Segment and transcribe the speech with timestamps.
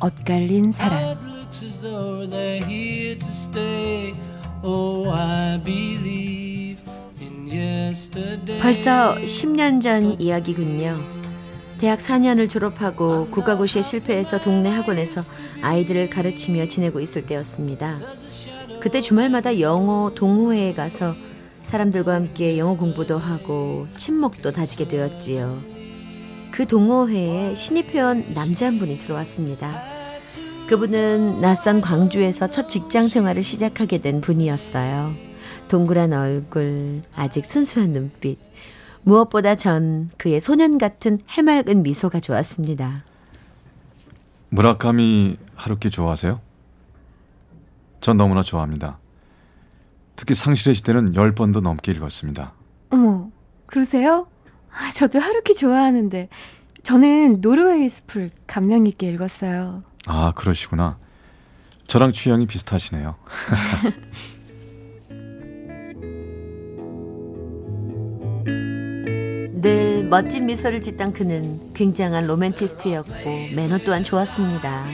[0.00, 1.18] 엇갈린 사랑
[8.60, 10.96] 벌써 10년 전 이야기군요.
[11.78, 15.22] 대학 4년을 졸업하고 국가고시에 실패해서 동네 학원에서
[15.62, 18.00] 아이들을 가르치며 지내고 있을 때였습니다.
[18.80, 21.14] 그때 주말마다 영어 동호회에 가서
[21.62, 25.79] 사람들과 함께 영어 공부도 하고 친목도 다지게 되었지요.
[26.52, 29.82] 그 동호회에 신입회원 남자 한 분이 들어왔습니다.
[30.68, 35.14] 그분은 낯선 광주에서 첫 직장 생활을 시작하게 된 분이었어요.
[35.68, 38.38] 동그란 얼굴, 아직 순수한 눈빛.
[39.02, 43.04] 무엇보다 전 그의 소년 같은 해맑은 미소가 좋았습니다.
[44.50, 46.40] 무라카미 하루키 좋아하세요?
[48.00, 48.98] 전 너무나 좋아합니다.
[50.16, 52.52] 특히 상실의 시대는 10번도 넘게 읽었습니다.
[52.90, 53.30] 어머,
[53.66, 54.26] 그러세요?
[54.72, 56.28] 아, 저도 하루키 좋아하는데
[56.82, 59.82] 저는 노르웨이 숲을 감명 깊게 읽었어요.
[60.06, 60.98] 아, 그러시구나.
[61.86, 63.16] 저랑 취향이 비슷하시네요.
[69.60, 73.12] 늘 멋진 미소를 짓던 그는 굉장한 로맨티스트였고
[73.54, 74.86] 매너 또한 좋았습니다.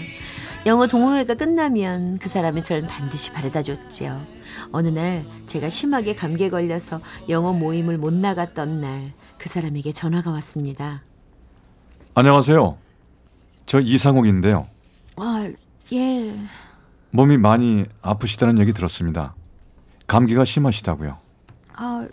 [0.67, 4.21] 영어 동호회가 끝나면 그 사람이 절 반드시 바래다 줬지요.
[4.73, 11.03] 어느 날 제가 심하게 감기에 걸려서 영어 모임을 못 나갔던 날 그 사람에게 전화가 왔습니다.
[12.15, 12.79] 안녕하세요.
[13.67, 14.67] 저 이상욱인데요.
[15.17, 15.51] 아,
[15.93, 16.35] 예.
[17.11, 19.35] 몸이 많이 아프시다는 얘기 들었습니다.
[20.07, 21.19] 감기가 심하시다고요.
[21.75, 22.09] 아,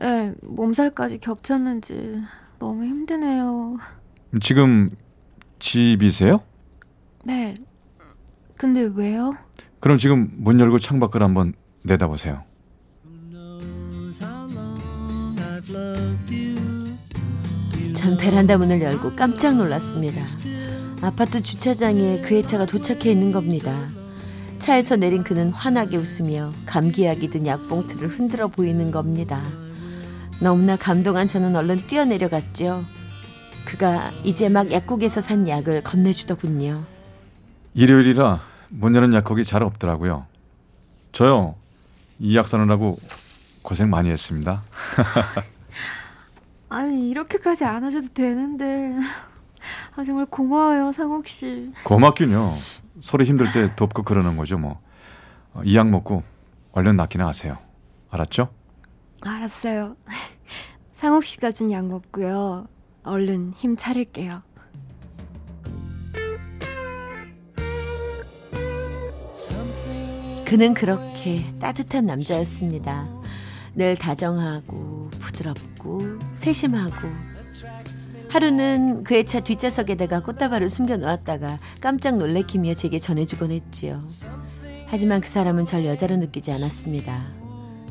[0.00, 2.22] 네, 몸살까지 겹쳤는지
[2.58, 3.76] 너무 힘드네요.
[4.40, 4.90] 지금
[5.58, 6.40] 집이세요?
[7.24, 7.54] 네.
[8.56, 9.34] 근데 왜요?
[9.80, 11.52] 그럼 지금 문 열고 창밖을 한번
[11.84, 12.42] 내다보세요.
[17.94, 20.24] 전 베란다 문을 열고 깜짝 놀랐습니다.
[21.02, 23.76] 아파트 주차장에 그의 차가 도착해 있는 겁니다.
[24.58, 29.42] 차에서 내린 그는 환하게 웃으며 감기약이 든 약봉투를 흔들어 보이는 겁니다.
[30.40, 32.82] 너무나 감동한 저는 얼른 뛰어내려갔죠.
[33.66, 36.84] 그가 이제 막 약국에서 산 약을 건네주더군요.
[37.74, 38.40] 일요일이라
[38.70, 40.24] 문 여는 약국이 잘 없더라고요.
[41.12, 41.56] 저요,
[42.20, 42.98] 이 약 사느라고
[43.62, 44.62] 고생 많이 했습니다.
[46.68, 48.94] 아니, 이렇게까지 안 하셔도 되는데.
[49.96, 51.72] 아, 정말 고마워요, 상욱 씨.
[51.84, 52.54] 고맙긴요.
[53.00, 54.80] 소리 힘들 때 돕고 그러는 거죠, 뭐.
[55.64, 56.22] 이 약 먹고
[56.72, 57.58] 얼른 낫기나 하세요.
[58.10, 58.48] 알았죠?
[59.22, 59.96] 알았어요.
[60.92, 62.66] 상욱 씨가 준 약 먹고요.
[63.02, 64.42] 얼른 힘 차릴게요.
[70.44, 73.06] 그는 그렇게 따뜻한 남자였습니다.
[73.74, 74.97] 늘 다정하고
[75.28, 76.00] 부드럽고
[76.34, 77.08] 세심하고
[78.28, 84.06] 하루는 그의 차 뒷좌석에다가 꽃다발을 숨겨놓았다가 깜짝 놀래키며 제게 전해주곤 했지요.
[84.86, 87.26] 하지만 그 사람은 절 여자로 느끼지 않았습니다.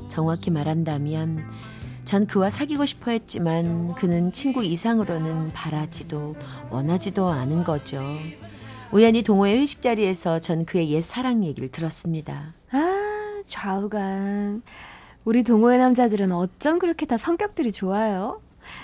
[0.09, 1.43] 정확히 말한다면
[2.05, 6.35] 전 그와 사귀고 싶어 했지만 그는 친구 이상으로는 바라지도
[6.69, 8.01] 원하지도 않은 거죠.
[8.91, 12.53] 우연히 동호회 회식 자리에서 전 그의 옛 사랑 얘기를 들었습니다.
[12.71, 14.61] 아, 좌우간.
[15.27, 18.39] 우리 동호회 남자들은 어쩜 그렇게 다 성격들이 좋아요?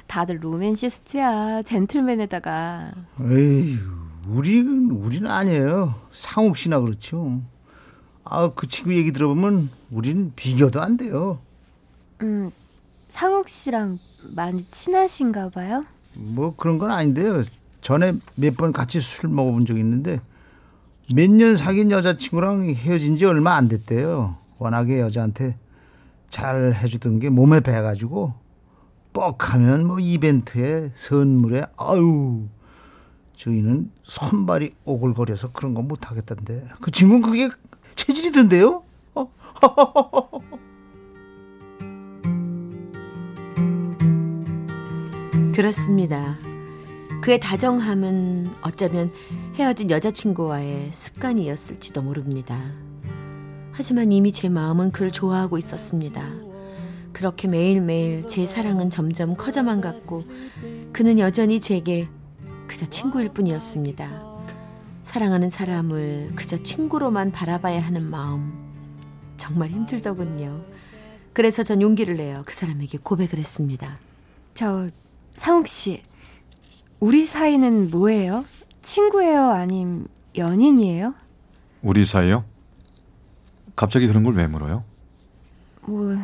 [0.07, 2.91] 다들 로맨티시스트야, 젠틀맨에다가.
[3.21, 3.79] 에이,
[4.27, 5.95] 우리는 우리는 아니에요.
[6.11, 7.39] 상욱 씨나 그렇죠.
[8.25, 11.39] 아, 그 친구 얘기 들어보면 우리는 비교도 안 돼요.
[12.23, 12.51] 음,
[13.07, 13.99] 상욱 씨랑
[14.35, 15.85] 많이 친하신가 봐요?
[16.13, 17.45] 뭐 그런 건 아닌데요.
[17.79, 20.19] 전에 몇 번 같이 술 먹어본 적 있는데
[21.15, 24.35] 몇 년 사귄 여자친구랑 헤어진 지 얼마 안 됐대요.
[24.57, 25.55] 워낙에 여자한테
[26.33, 28.33] 잘 해주던 게 몸에 배가지고
[29.13, 32.47] 뻑하면 뭐 이벤트에 선물에 아유
[33.37, 37.51] 저희는 손발이 오글거려서 그런 거 못하겠던데 그 친구는 그게
[37.95, 38.83] 체질이던데요?
[39.13, 39.31] 어?
[45.53, 46.39] 그렇습니다.
[47.21, 49.11] 그의 다정함은 어쩌면
[49.53, 52.82] 헤어진 여자친구와의 습관이었을지도 모릅니다.
[53.73, 56.23] 하지만 이미 제 마음은 그를 좋아하고 있었습니다.
[57.11, 60.23] 그렇게 매일매일 제 사랑은 점점 커져만 갔고
[60.93, 62.07] 그는 여전히 제게
[62.67, 64.33] 그저 친구일 뿐이었습니다.
[65.01, 68.53] 사랑하는 사람을 그저 친구로만 바라봐야 하는 마음
[69.37, 70.63] 정말 힘들더군요.
[71.33, 73.97] 그래서 전 용기를 내어 그 사람에게 고백을 했습니다.
[74.53, 74.87] 저
[75.33, 76.03] 상욱 씨,
[76.99, 78.45] 우리 사이는 뭐예요?
[78.83, 79.49] 친구예요?
[79.49, 81.15] 아님 연인이에요?
[81.81, 82.45] 우리 사이요?
[83.75, 84.83] 갑자기 그런 걸 왜 물어요?
[85.81, 86.15] 뭐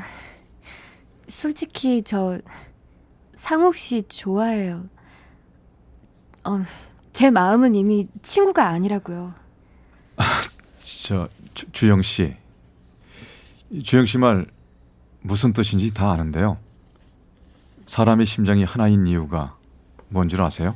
[1.27, 2.39] 솔직히 저
[3.35, 4.87] 상욱 씨 좋아해요.
[6.43, 6.63] 어,
[7.13, 9.33] 제 마음은 이미 친구가 아니라고요.
[11.05, 12.35] 저 주, 주영 씨,
[13.83, 14.47] 주영 씨 말
[15.21, 16.57] 무슨 뜻인지 다 아는데요.
[17.85, 19.57] 사람의 심장이 하나인 이유가
[20.09, 20.75] 뭔 줄 아세요?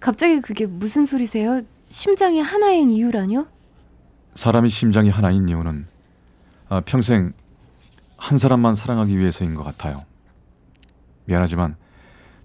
[0.00, 1.62] 갑자기 그게 무슨 소리세요?
[1.88, 3.46] 심장이 하나인 이유라뇨?
[4.34, 5.86] 사람의 심장이 하나인 이유는
[6.68, 7.32] 아, 평생
[8.16, 10.04] 한 사람만 사랑하기 위해서인 것 같아요.
[11.26, 11.76] 미안하지만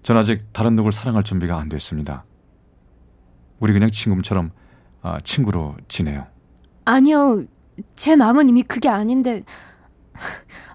[0.02, 2.24] 전 아직 다른 누굴 사랑할 준비가 안 됐습니다.
[3.58, 4.50] 우리 그냥 친구처럼
[5.02, 6.26] 아, 친구로 지내요.
[6.84, 7.44] 아니요.
[7.94, 9.42] 제 마음은 이미 그게 아닌데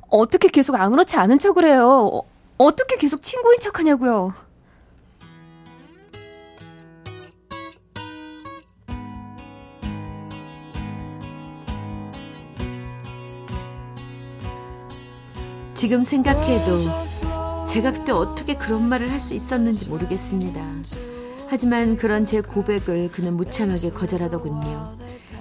[0.10, 2.10] 어떻게 계속 아무렇지 않은 척을 해요?
[2.14, 2.22] 어,
[2.58, 4.34] 어떻게 계속 친구인 척하냐고요?
[15.76, 16.80] 지금 생각해도
[17.68, 20.64] 제가 그때 어떻게 그런 말을 할 수 있었는지 모르겠습니다.
[21.48, 24.98] 하지만 그런 제 고백을 그는 무참하게 거절하더군요.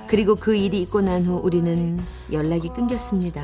[0.07, 2.01] 그리고 그 일이 있고 난 후 우리는
[2.33, 3.43] 연락이 끊겼습니다.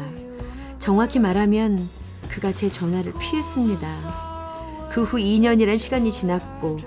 [0.79, 1.89] 정확히 말하면
[2.29, 3.89] 그가 제 전화를 피했습니다.
[4.91, 6.79] 그 후 2년이란 시간이 지났고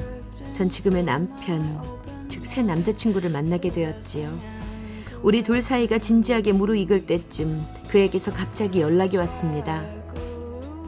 [0.51, 1.79] 전 지금의 남편,
[2.27, 4.29] 즉 새 남자친구를 만나게 되었지요.
[5.21, 7.63] 우리 둘 사이가 진지하게 무르익을 때쯤
[7.93, 9.83] 그에게서 갑자기 연락이 왔습니다.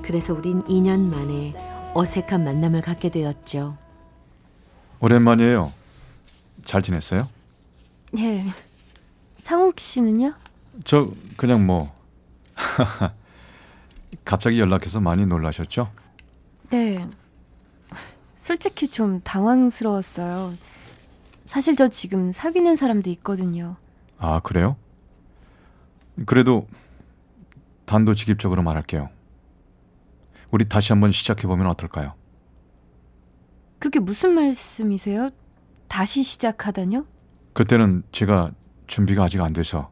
[0.02, 1.54] 그래서 우린 2년 만에
[1.94, 3.78] 어색한 만남을 갖게 되었죠.
[5.02, 5.72] 오랜만이에요.
[6.64, 7.30] 잘 지냈어요?
[8.12, 8.44] 네.
[9.38, 10.34] 상욱 씨는요?
[10.84, 11.94] 저 그냥 뭐
[14.26, 15.92] 갑자기 연락해서 많이 놀라셨죠?
[16.72, 17.08] 네.
[18.34, 20.56] 솔직히 좀 당황스러웠어요.
[21.46, 23.76] 사실 저 지금 사귀는 사람도 있거든요.
[24.18, 24.76] 아 그래요?
[26.26, 26.66] 그래도
[27.86, 29.10] 단도직입적으로 말할게요.
[30.52, 32.14] 우리 다시 한번 시작해 보면 어떨까요?
[33.80, 35.30] 그게 무슨 말씀이세요?
[35.88, 37.06] 다시 시작하다뇨?
[37.54, 38.52] 그때는 제가
[38.88, 39.92] 준비가 아직 안 돼서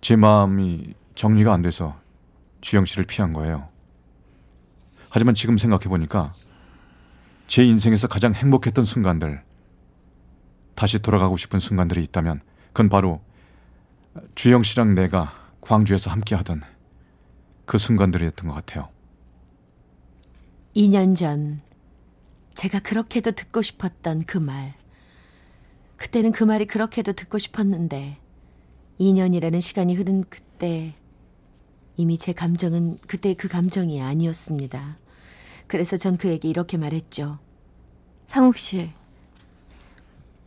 [0.00, 1.98] 제 마음이 정리가 안 돼서
[2.60, 3.68] 주영 씨를 피한 거예요.
[5.10, 6.32] 하지만 지금 생각해 보니까
[7.46, 9.42] 제 인생에서 가장 행복했던 순간들,
[10.74, 13.22] 다시 돌아가고 싶은 순간들이 있다면 그건 바로
[14.34, 16.62] 주영 씨랑 내가 광주에서 함께 하던
[17.64, 18.88] 그 순간들이었던 것 같아요.
[20.76, 21.60] 2년 전
[22.54, 24.74] 제가 그렇게도 듣고 싶었던 그 말.
[25.96, 28.18] 그때는 그 말이 그렇게도 듣고 싶었는데
[29.00, 30.94] 2년이라는 시간이 흐른 그때
[31.96, 34.98] 이미 제 감정은 그때 그 감정이 아니었습니다.
[35.66, 37.38] 그래서 전 그에게 이렇게 말했죠.
[38.26, 38.90] 상욱 씨.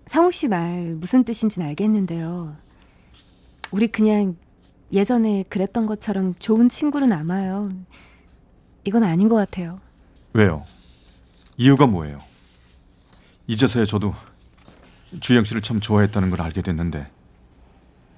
[0.08, 2.56] 상욱 씨 말 무슨 뜻인지는 알겠는데요.
[3.72, 4.38] 우리 그냥
[4.92, 7.72] 예전에 그랬던 것처럼 좋은 친구로 남아요.
[8.86, 9.80] 이건 아닌 것 같아요.
[10.34, 10.64] 왜요?
[11.58, 12.20] 이유가 뭐예요?
[13.48, 14.14] 이제서야 저도
[15.20, 17.10] 주영 씨를 참 좋아했다는 걸 알게 됐는데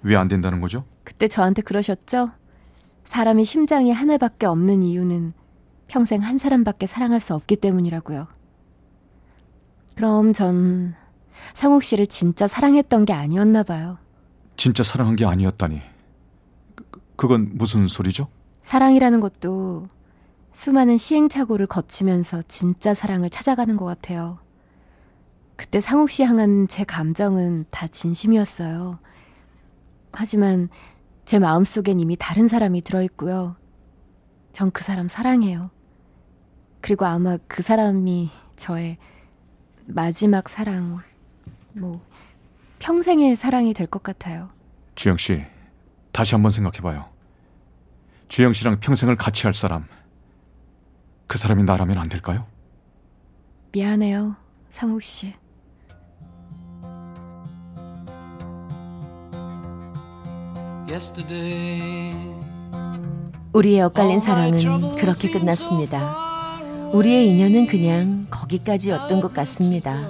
[0.04, 0.86] 왜 안 된다는 거죠?
[1.04, 2.32] 그때 저한테 그러셨죠?
[3.04, 5.34] 사람이 심장이 하나밖에 없는 이유는
[5.88, 8.28] 평생 한 사람밖에 사랑할 수 없기 때문이라고요.
[9.96, 10.94] 그럼 전
[11.54, 13.98] 상욱 씨를 진짜 사랑했던 게 아니었나 봐요.
[14.56, 15.82] 진짜 사랑한 게 아니었다니.
[17.20, 18.30] 그, 그건 무슨 소리죠?
[18.62, 19.88] 사랑이라는 것도
[20.54, 24.40] 수많은 시행착오를 거치면서 진짜 사랑을 찾아가는 것 같아요.
[25.58, 29.00] 그때 상욱 씨 향한 제 감정은 다 진심이었어요.
[30.14, 30.70] 하지만
[31.26, 33.58] 제 마음속엔 이미 다른 사람이 들어있고요.
[34.54, 35.70] 전 그 사람 사랑해요.
[36.82, 38.98] 그리고 아마 그 사람이 저의
[39.86, 41.02] 마지막 사랑,
[41.74, 42.02] 뭐,
[42.80, 44.50] 평생의 사랑이 될 것 같아요.
[44.96, 45.44] 주영 씨,
[46.12, 47.06] 다시 한번 생각해봐요.
[48.28, 49.86] 주영 씨랑 평생을 같이 할 사람,
[51.28, 52.46] 그 사람이 나라면 안 될까요?
[53.72, 54.36] 미안해요,
[54.70, 55.34] 상욱 씨.
[63.54, 66.30] 우리의 엇갈린 사랑은 그렇게 끝났습니다.
[66.94, 70.10] 우리의 인연은 그냥 거기까지였던 것 같습니다.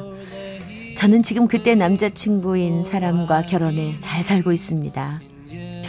[0.96, 5.22] 저는 지금 그때 남자친구인 사람과 결혼해 잘 살고 있습니다.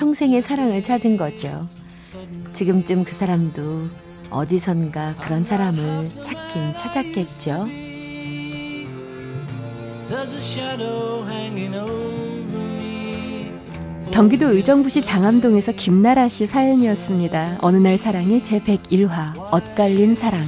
[0.01, 1.69] 평생의 사랑을 찾은 거죠.
[2.55, 3.89] 지금쯤 그 사람도
[4.31, 7.69] 어디선가 그런 사람을 찾긴 찾았겠죠.
[14.11, 17.59] 경기도 의정부시 장암동에서 김나라 씨 사연이었습니다.
[17.61, 20.43] 어느 날 사랑이 제 101화 엇갈린 사랑.